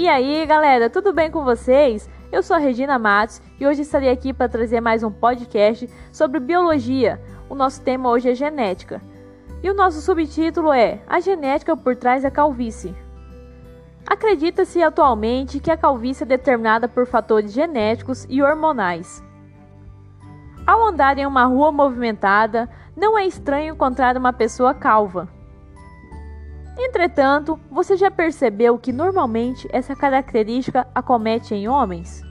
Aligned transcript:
E 0.00 0.08
aí, 0.08 0.46
galera, 0.46 0.88
tudo 0.88 1.12
bem 1.12 1.30
com 1.30 1.44
vocês? 1.44 2.08
Eu 2.32 2.42
sou 2.42 2.56
a 2.56 2.58
Regina 2.58 2.98
Matos 2.98 3.42
e 3.60 3.66
hoje 3.66 3.82
estarei 3.82 4.08
aqui 4.08 4.32
para 4.32 4.48
trazer 4.48 4.80
mais 4.80 5.02
um 5.02 5.10
podcast 5.10 5.86
sobre 6.10 6.40
biologia. 6.40 7.20
O 7.50 7.54
nosso 7.54 7.82
tema 7.82 8.08
hoje 8.08 8.30
é 8.30 8.34
genética. 8.34 9.02
E 9.62 9.68
o 9.68 9.74
nosso 9.74 10.00
subtítulo 10.00 10.72
é 10.72 11.02
A 11.06 11.20
genética 11.20 11.76
por 11.76 11.94
trás 11.96 12.22
da 12.22 12.30
calvície. 12.30 12.96
Acredita-se 14.06 14.82
atualmente 14.82 15.60
que 15.60 15.70
a 15.70 15.76
calvície 15.76 16.22
é 16.22 16.26
determinada 16.26 16.88
por 16.88 17.06
fatores 17.06 17.52
genéticos 17.52 18.26
e 18.30 18.42
hormonais. 18.42 19.22
Ao 20.66 20.82
andar 20.82 21.18
em 21.18 21.26
uma 21.26 21.44
rua 21.44 21.70
movimentada, 21.70 22.70
não 22.96 23.18
é 23.18 23.26
estranho 23.26 23.74
encontrar 23.74 24.16
uma 24.16 24.32
pessoa 24.32 24.72
calva. 24.72 25.28
Entretanto, 26.78 27.58
você 27.70 27.96
já 27.96 28.10
percebeu 28.10 28.78
que 28.78 28.92
normalmente 28.92 29.68
essa 29.72 29.94
característica 29.94 30.86
acomete 30.94 31.54
em 31.54 31.68
homens? 31.68 32.22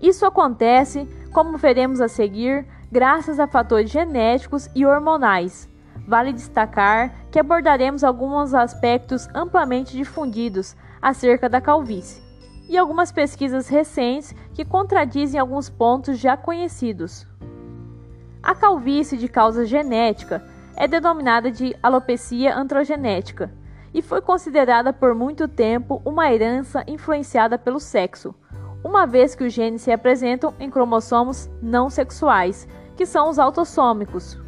Isso 0.00 0.26
acontece, 0.26 1.08
como 1.32 1.56
veremos 1.56 2.00
a 2.00 2.08
seguir, 2.08 2.66
graças 2.90 3.38
a 3.38 3.46
fatores 3.46 3.90
genéticos 3.90 4.68
e 4.74 4.84
hormonais. 4.84 5.68
Vale 6.06 6.32
destacar 6.32 7.14
que 7.30 7.38
abordaremos 7.38 8.02
alguns 8.02 8.52
aspectos 8.54 9.28
amplamente 9.34 9.96
difundidos 9.96 10.76
acerca 11.00 11.48
da 11.48 11.60
calvície 11.60 12.22
e 12.68 12.76
algumas 12.76 13.12
pesquisas 13.12 13.68
recentes 13.68 14.34
que 14.54 14.64
contradizem 14.64 15.38
alguns 15.38 15.68
pontos 15.68 16.18
já 16.18 16.36
conhecidos. 16.36 17.26
A 18.42 18.54
calvície 18.54 19.16
de 19.16 19.28
causa 19.28 19.64
genética 19.64 20.42
é 20.76 20.88
denominada 20.88 21.50
de 21.50 21.76
alopecia 21.82 22.56
androgenética 22.56 23.52
e 23.94 24.00
foi 24.00 24.20
considerada 24.20 24.92
por 24.92 25.14
muito 25.14 25.46
tempo 25.46 26.00
uma 26.04 26.32
herança 26.32 26.82
influenciada 26.86 27.58
pelo 27.58 27.78
sexo, 27.78 28.34
uma 28.82 29.06
vez 29.06 29.34
que 29.34 29.44
os 29.44 29.52
genes 29.52 29.82
se 29.82 29.92
apresentam 29.92 30.54
em 30.58 30.70
cromossomos 30.70 31.50
não 31.60 31.90
sexuais, 31.90 32.66
que 32.96 33.06
são 33.06 33.28
os 33.28 33.38
autossômicos. 33.38 34.38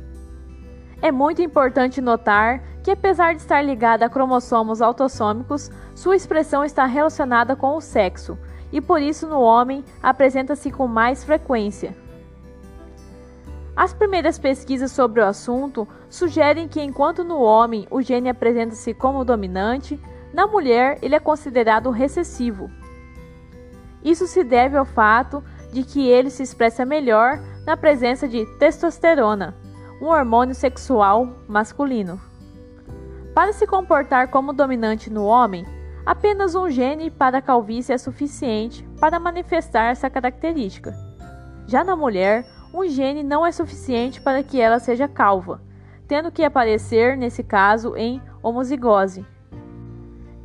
É 1.03 1.13
muito 1.13 1.43
importante 1.43 2.01
notar 2.01 2.63
que, 2.83 2.91
apesar 2.91 3.35
de 3.35 3.41
estar 3.41 3.61
ligada 3.61 4.07
a 4.07 4.09
cromossomos 4.09 4.81
autossômicos, 4.81 5.71
sua 5.95 6.17
expressão 6.17 6.65
está 6.65 6.87
relacionada 6.87 7.55
com 7.55 7.77
o 7.77 7.81
sexo 7.81 8.39
e 8.73 8.81
por 8.81 9.01
isso 9.01 9.29
no 9.29 9.41
homem 9.41 9.85
apresenta-se 10.03 10.71
com 10.71 10.89
mais 10.89 11.23
frequência. 11.23 11.95
As 13.77 13.93
primeiras 13.93 14.39
pesquisas 14.39 14.93
sobre 14.93 15.21
o 15.21 15.27
assunto 15.27 15.87
sugerem 16.09 16.69
que, 16.69 16.81
enquanto 16.81 17.25
no 17.25 17.41
homem 17.41 17.87
o 17.91 18.01
gene 18.01 18.29
apresenta-se 18.29 18.95
como 18.95 19.25
dominante, 19.25 20.01
na 20.33 20.47
mulher 20.47 20.99
ele 21.03 21.15
é 21.15 21.21
considerado 21.21 21.91
recessivo. 21.91 22.71
Isso 24.05 24.27
se 24.27 24.45
deve 24.45 24.77
ao 24.77 24.85
fato 24.85 25.43
de 25.73 25.83
que 25.83 26.07
ele 26.07 26.31
se 26.31 26.43
expressa 26.43 26.85
melhor 26.85 27.41
na 27.67 27.77
presença 27.77 28.29
de 28.29 28.47
testosterona, 28.59 29.57
um 30.01 30.07
hormônio 30.07 30.55
sexual 30.55 31.27
masculino. 31.49 32.21
Para 33.35 33.53
se 33.53 33.67
comportar 33.67 34.29
como 34.29 34.53
dominante 34.53 35.11
no 35.11 35.25
homem, 35.25 35.67
apenas 36.07 36.55
um 36.55 36.71
gene 36.71 37.11
para 37.11 37.39
a 37.39 37.43
calvície 37.43 37.93
é 37.93 37.99
suficiente 37.99 38.87
para 39.01 39.19
manifestar 39.19 39.91
essa 39.91 40.09
característica. 40.09 40.95
Já 41.67 41.83
na 41.83 41.97
mulher, 41.97 42.47
um 42.75 42.89
gene 42.89 43.23
não 43.23 43.47
é 43.47 43.53
suficiente 43.53 44.21
para 44.21 44.43
que 44.43 44.61
ela 44.61 44.81
seja 44.81 45.07
calva, 45.07 45.63
tendo 46.09 46.33
que 46.33 46.43
aparecer, 46.43 47.17
nesse 47.17 47.45
caso, 47.45 47.97
em 47.97 48.21
homozigose. 48.43 49.25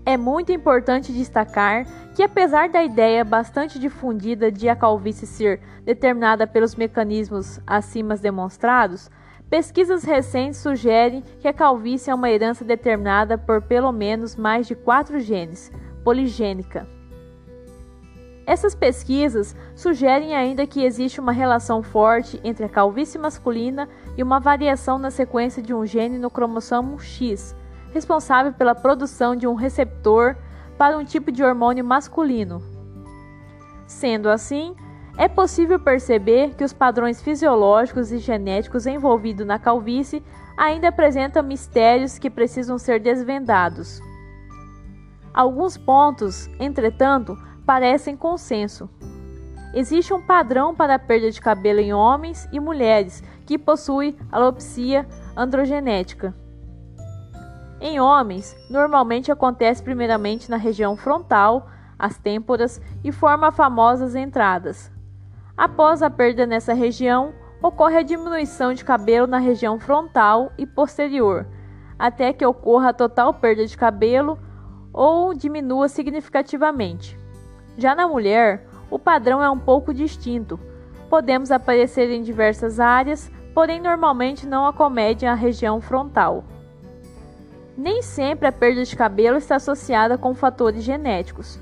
É 0.05 0.15
muito 0.15 0.51
importante 0.51 1.11
destacar 1.11 1.87
que, 2.15 2.21
apesar 2.21 2.69
da 2.69 2.83
ideia 2.83 3.25
bastante 3.25 3.79
difundida 3.79 4.51
de 4.51 4.69
a 4.69 4.75
calvície 4.75 5.25
ser 5.25 5.59
determinada 5.83 6.45
pelos 6.45 6.75
mecanismos 6.75 7.59
acima 7.65 8.15
demonstrados, 8.15 9.09
pesquisas 9.49 10.03
recentes 10.03 10.59
sugerem 10.59 11.23
que 11.39 11.47
a 11.47 11.53
calvície 11.53 12.11
é 12.11 12.15
uma 12.15 12.29
herança 12.29 12.63
determinada 12.63 13.39
por 13.39 13.63
pelo 13.63 13.91
menos 13.91 14.35
mais 14.35 14.67
de 14.67 14.75
quatro 14.75 15.19
genes, 15.19 15.71
poligênica. 16.03 16.98
Essas 18.49 18.73
pesquisas 18.73 19.55
sugerem 19.75 20.35
ainda 20.35 20.65
que 20.65 20.83
existe 20.83 21.19
uma 21.19 21.31
relação 21.31 21.83
forte 21.83 22.41
entre 22.43 22.65
a 22.65 22.69
calvície 22.69 23.19
masculina 23.19 23.87
e 24.17 24.23
uma 24.23 24.39
variação 24.39 24.97
na 24.97 25.11
sequência 25.11 25.61
de 25.61 25.71
um 25.71 25.85
gene 25.85 26.17
no 26.17 26.31
cromossomo 26.31 26.99
X, 26.99 27.55
responsável 27.93 28.51
pela 28.51 28.73
produção 28.73 29.35
de 29.35 29.45
um 29.45 29.53
receptor 29.53 30.35
para 30.79 30.97
um 30.97 31.05
tipo 31.05 31.31
de 31.31 31.43
hormônio 31.43 31.85
masculino. 31.85 32.59
Sendo 33.85 34.27
assim, 34.27 34.75
é 35.15 35.27
possível 35.27 35.79
perceber 35.79 36.55
que 36.55 36.63
os 36.63 36.73
padrões 36.73 37.21
fisiológicos 37.21 38.11
e 38.11 38.17
genéticos 38.17 38.87
envolvidos 38.87 39.45
na 39.45 39.59
calvície 39.59 40.23
ainda 40.57 40.87
apresentam 40.87 41.43
mistérios 41.43 42.17
que 42.17 42.31
precisam 42.31 42.79
ser 42.79 42.99
desvendados. 42.99 44.01
Alguns 45.31 45.77
pontos, 45.77 46.49
entretanto, 46.59 47.37
parecem 47.69 48.17
consenso. 48.17 48.89
Existe 49.75 50.11
um 50.11 50.19
padrão 50.19 50.73
para 50.73 50.95
a 50.95 50.99
perda 50.99 51.29
de 51.29 51.39
cabelo 51.39 51.79
em 51.79 51.93
homens 51.93 52.49
e 52.51 52.59
mulheres 52.59 53.23
que 53.45 53.59
possui 53.59 54.17
alopecia 54.31 55.07
androgenética. 55.37 56.33
Em 57.79 57.99
homens, 57.99 58.57
normalmente 58.71 59.31
acontece 59.31 59.83
primeiramente 59.83 60.49
na 60.49 60.57
região 60.57 60.97
frontal, 60.97 61.69
as 61.99 62.17
têmporas 62.17 62.81
e 63.03 63.11
forma 63.11 63.51
famosas 63.51 64.15
entradas. 64.15 64.91
Após 65.55 66.01
a 66.01 66.09
perda 66.09 66.47
nessa 66.47 66.73
região, 66.73 67.35
ocorre 67.61 67.97
a 67.97 68.01
diminuição 68.01 68.73
de 68.73 68.83
cabelo 68.83 69.27
na 69.27 69.37
região 69.37 69.79
frontal 69.79 70.51
e 70.57 70.65
posterior, 70.65 71.45
até 71.99 72.33
que 72.33 72.43
ocorra 72.43 72.89
a 72.89 72.93
total 72.93 73.31
perda 73.35 73.67
de 73.67 73.77
cabelo 73.77 74.39
ou 74.91 75.35
diminua 75.35 75.87
significativamente. 75.87 77.18
Já 77.79 77.95
na 77.95 78.09
mulher, 78.09 78.67
o 78.91 78.99
padrão 78.99 79.41
é 79.41 79.49
um 79.49 79.57
pouco 79.57 79.93
distinto. 79.93 80.59
Podemos 81.09 81.49
aparecer 81.49 82.11
em 82.11 82.21
diversas 82.21 82.77
áreas, 82.77 83.31
porém 83.53 83.79
normalmente 83.79 84.45
não 84.45 84.67
acomete 84.67 85.25
a 85.25 85.33
região 85.33 85.79
frontal. 85.79 86.43
Nem 87.77 88.01
sempre 88.01 88.49
a 88.49 88.51
perda 88.51 88.83
de 88.83 88.97
cabelo 88.97 89.37
está 89.37 89.55
associada 89.55 90.17
com 90.17 90.35
fatores 90.35 90.83
genéticos, 90.83 91.57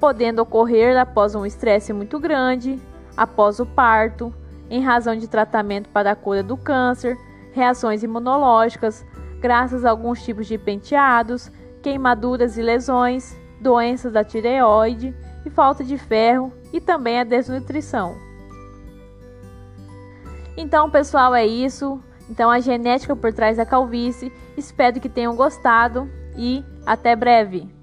podendo 0.00 0.40
ocorrer 0.40 0.98
após 0.98 1.34
um 1.34 1.44
estresse 1.44 1.92
muito 1.92 2.18
grande, 2.18 2.80
após 3.14 3.60
o 3.60 3.66
parto, 3.66 4.32
em 4.70 4.80
razão 4.82 5.14
de 5.14 5.28
tratamento 5.28 5.90
para 5.90 6.12
a 6.12 6.16
cura 6.16 6.42
do 6.42 6.56
câncer, 6.56 7.18
reações 7.52 8.02
imunológicas, 8.02 9.04
graças 9.38 9.84
a 9.84 9.90
alguns 9.90 10.24
tipos 10.24 10.46
de 10.46 10.56
penteados, 10.56 11.52
queimaduras 11.82 12.56
e 12.56 12.62
lesões, 12.62 13.38
doenças 13.60 14.12
da 14.12 14.24
tireoide 14.24 15.14
e 15.44 15.50
falta 15.50 15.84
de 15.84 15.98
ferro 15.98 16.52
e 16.72 16.80
também 16.80 17.20
a 17.20 17.24
desnutrição. 17.24 18.16
Então, 20.56 20.90
pessoal, 20.90 21.34
é 21.34 21.46
isso. 21.46 22.00
Então, 22.28 22.50
a 22.50 22.60
genética 22.60 23.16
por 23.16 23.32
trás 23.32 23.56
da 23.56 23.66
calvície. 23.66 24.32
Espero 24.56 25.00
que 25.00 25.08
tenham 25.08 25.34
gostado 25.34 26.08
e 26.36 26.64
até 26.84 27.16
breve. 27.16 27.79